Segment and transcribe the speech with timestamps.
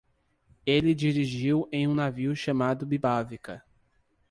[0.65, 3.63] Ele dirigiu em um navio chamado Bibavica.